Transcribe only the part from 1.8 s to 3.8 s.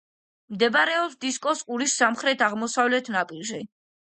სამხრეთ-აღმოსავლეთ ნაპირზე.